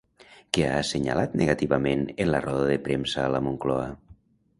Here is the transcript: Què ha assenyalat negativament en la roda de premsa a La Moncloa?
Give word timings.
Què 0.57 0.63
ha 0.67 0.77
assenyalat 0.77 1.35
negativament 1.41 2.01
en 2.25 2.31
la 2.37 2.39
roda 2.47 2.65
de 2.71 2.79
premsa 2.89 3.23
a 3.27 3.27
La 3.35 3.43
Moncloa? 3.49 3.85